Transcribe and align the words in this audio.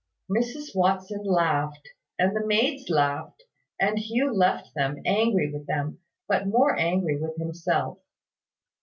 Mrs 0.27 0.75
Watson 0.75 1.23
laughed, 1.25 1.89
and 2.17 2.35
the 2.35 2.43
maids 2.43 2.89
laughed, 2.89 3.43
and 3.79 3.99
Hugh 3.99 4.33
left 4.33 4.73
them, 4.73 4.99
angry 5.05 5.53
with 5.53 5.67
them, 5.67 5.99
but 6.27 6.47
more 6.47 6.75
angry 6.75 7.21
with 7.21 7.35
himself. 7.37 7.99